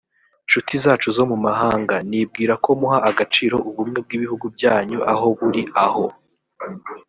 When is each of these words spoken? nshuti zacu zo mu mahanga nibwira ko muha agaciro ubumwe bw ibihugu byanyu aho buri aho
nshuti 0.47 0.73
zacu 0.83 1.07
zo 1.17 1.23
mu 1.31 1.37
mahanga 1.45 1.95
nibwira 2.09 2.53
ko 2.63 2.69
muha 2.79 2.99
agaciro 3.09 3.55
ubumwe 3.69 3.97
bw 4.05 4.11
ibihugu 4.17 4.45
byanyu 4.55 4.99
aho 5.13 5.25
buri 5.39 5.61
aho 5.85 6.05